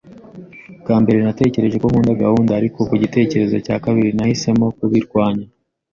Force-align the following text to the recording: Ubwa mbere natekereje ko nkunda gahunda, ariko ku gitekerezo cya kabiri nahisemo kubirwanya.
Ubwa 0.77 0.95
mbere 1.03 1.17
natekereje 1.21 1.77
ko 1.81 1.87
nkunda 1.91 2.21
gahunda, 2.23 2.51
ariko 2.59 2.79
ku 2.89 2.93
gitekerezo 3.03 3.55
cya 3.65 3.75
kabiri 3.83 4.09
nahisemo 4.17 4.65
kubirwanya. 4.77 5.45